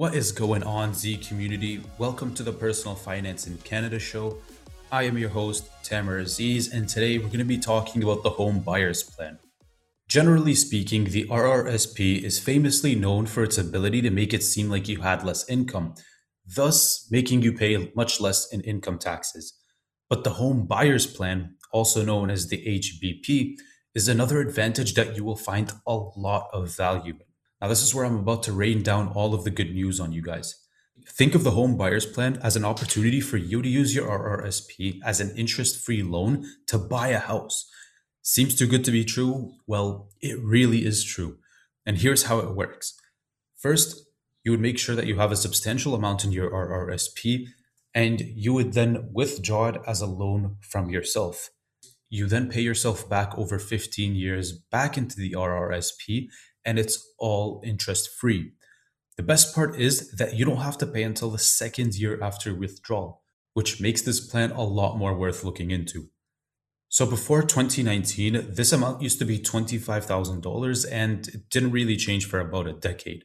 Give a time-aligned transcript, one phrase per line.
[0.00, 1.82] What is going on, Z community?
[1.98, 4.38] Welcome to the Personal Finance in Canada show.
[4.90, 8.30] I am your host, Tamer Aziz, and today we're going to be talking about the
[8.30, 9.38] Home Buyers Plan.
[10.08, 14.88] Generally speaking, the RRSP is famously known for its ability to make it seem like
[14.88, 15.94] you had less income,
[16.46, 19.52] thus making you pay much less in income taxes.
[20.08, 23.56] But the Home Buyers Plan, also known as the HBP,
[23.94, 27.29] is another advantage that you will find a lot of value in.
[27.60, 30.12] Now, this is where I'm about to rain down all of the good news on
[30.12, 30.54] you guys.
[31.08, 35.00] Think of the home buyers plan as an opportunity for you to use your RRSP
[35.04, 37.70] as an interest free loan to buy a house.
[38.22, 39.52] Seems too good to be true?
[39.66, 41.38] Well, it really is true.
[41.84, 42.98] And here's how it works.
[43.56, 44.06] First,
[44.44, 47.46] you would make sure that you have a substantial amount in your RRSP
[47.94, 51.50] and you would then withdraw it as a loan from yourself.
[52.08, 56.28] You then pay yourself back over 15 years back into the RRSP
[56.64, 58.52] and it's all interest free.
[59.16, 62.54] The best part is that you don't have to pay until the second year after
[62.54, 63.22] withdrawal,
[63.54, 66.08] which makes this plan a lot more worth looking into.
[66.88, 72.40] So before 2019, this amount used to be $25,000 and it didn't really change for
[72.40, 73.24] about a decade.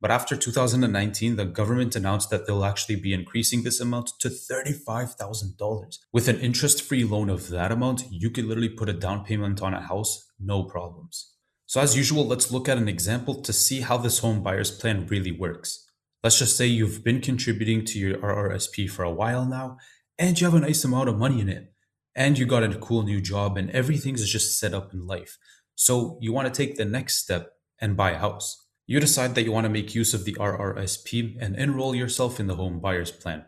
[0.00, 5.98] But after 2019, the government announced that they'll actually be increasing this amount to $35,000.
[6.12, 9.62] With an interest free loan of that amount, you could literally put a down payment
[9.62, 11.33] on a house, no problems.
[11.66, 15.06] So as usual, let's look at an example to see how this home buyer's plan
[15.06, 15.86] really works.
[16.22, 19.78] Let's just say you've been contributing to your RRSP for a while now,
[20.18, 21.72] and you have a nice amount of money in it,
[22.14, 25.38] and you got a cool new job, and everything's just set up in life.
[25.74, 28.66] So you want to take the next step and buy a house.
[28.86, 32.46] You decide that you want to make use of the RRSP and enroll yourself in
[32.46, 33.44] the home buyer's plan.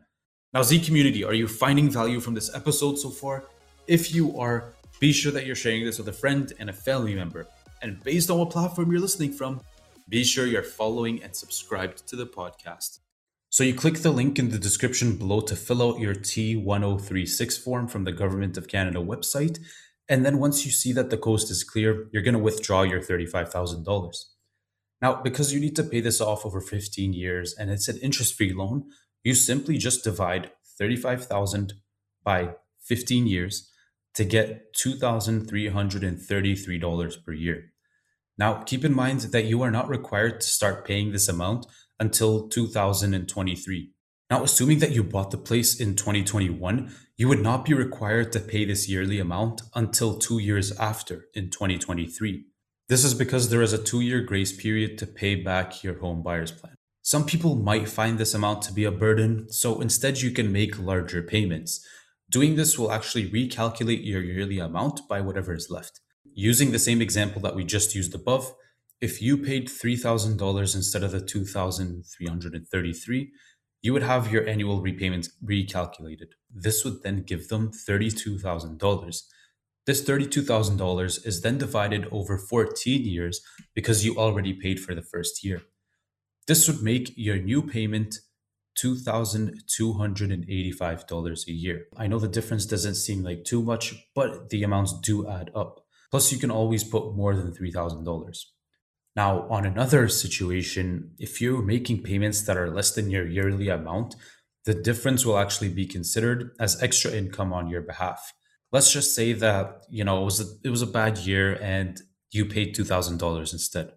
[0.52, 3.44] Now, Z community, are you finding value from this episode so far?
[3.86, 7.14] If you are, be sure that you're sharing this with a friend and a family
[7.14, 7.46] member.
[7.86, 9.60] And based on what platform you're listening from,
[10.08, 12.98] be sure you're following and subscribed to the podcast.
[13.48, 17.86] So you click the link in the description below to fill out your T1036 form
[17.86, 19.60] from the Government of Canada website.
[20.08, 22.98] And then once you see that the coast is clear, you're going to withdraw your
[22.98, 24.24] $35,000.
[25.00, 28.34] Now, because you need to pay this off over 15 years and it's an interest
[28.34, 28.86] free loan,
[29.22, 31.74] you simply just divide 35,000
[32.24, 33.70] by 15 years
[34.14, 37.70] to get $2,333 per year.
[38.38, 41.66] Now, keep in mind that you are not required to start paying this amount
[41.98, 43.90] until 2023.
[44.30, 48.40] Now, assuming that you bought the place in 2021, you would not be required to
[48.40, 52.44] pay this yearly amount until two years after in 2023.
[52.88, 56.22] This is because there is a two year grace period to pay back your home
[56.22, 56.74] buyer's plan.
[57.02, 60.78] Some people might find this amount to be a burden, so instead you can make
[60.78, 61.86] larger payments.
[62.28, 66.00] Doing this will actually recalculate your yearly amount by whatever is left.
[66.38, 68.54] Using the same example that we just used above,
[69.00, 73.32] if you paid $3,000 instead of the 2,333,
[73.80, 76.34] you would have your annual repayments recalculated.
[76.54, 79.22] This would then give them $32,000.
[79.86, 83.40] This $32,000 is then divided over 14 years
[83.74, 85.62] because you already paid for the first year.
[86.46, 88.20] This would make your new payment
[88.78, 91.86] $2,285 a year.
[91.96, 95.85] I know the difference doesn't seem like too much, but the amounts do add up.
[96.10, 98.44] Plus, you can always put more than $3,000.
[99.14, 104.14] Now, on another situation, if you're making payments that are less than your yearly amount,
[104.64, 108.32] the difference will actually be considered as extra income on your behalf.
[108.72, 112.00] Let's just say that, you know, it was a, it was a bad year and
[112.30, 113.92] you paid $2,000 instead.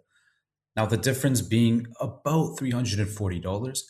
[0.76, 3.82] Now, the difference being about $340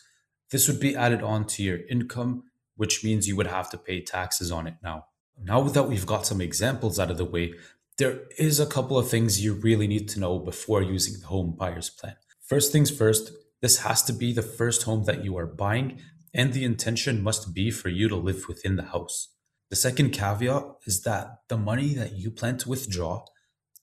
[0.50, 2.44] this would be added on to your income,
[2.76, 5.06] which means you would have to pay taxes on it now.
[5.42, 7.54] Now that we've got some examples out of the way,
[8.00, 11.54] there is a couple of things you really need to know before using the home
[11.54, 12.16] buyer's plan.
[12.40, 13.30] First things first,
[13.60, 16.00] this has to be the first home that you are buying,
[16.32, 19.28] and the intention must be for you to live within the house.
[19.68, 23.26] The second caveat is that the money that you plan to withdraw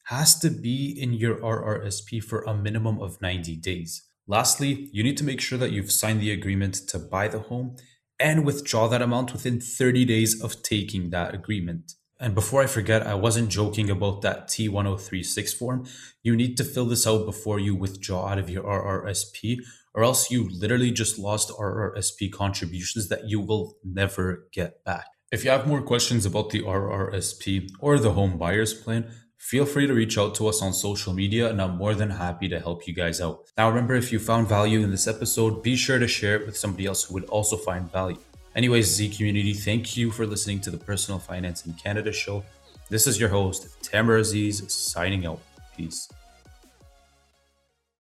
[0.06, 4.02] has to be in your RRSP for a minimum of 90 days.
[4.26, 7.76] Lastly, you need to make sure that you've signed the agreement to buy the home
[8.20, 11.94] and withdraw that amount within 30 days of taking that agreement.
[12.20, 15.86] And before I forget, I wasn't joking about that T1036 form.
[16.24, 19.58] You need to fill this out before you withdraw out of your RRSP,
[19.94, 25.06] or else you literally just lost RRSP contributions that you will never get back.
[25.32, 29.86] If you have more questions about the RRSP or the home buyer's plan, feel free
[29.86, 32.88] to reach out to us on social media and I'm more than happy to help
[32.88, 33.42] you guys out.
[33.58, 36.58] Now, remember, if you found value in this episode, be sure to share it with
[36.58, 38.18] somebody else who would also find value.
[38.58, 42.44] Anyways, Z community, thank you for listening to the Personal Finance in Canada show.
[42.90, 45.40] This is your host, Tamer Aziz, signing out.
[45.78, 46.10] Peace.